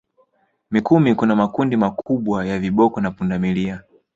[0.71, 3.83] Mikumi kuna makundi makubwa ya viboko na pundamilia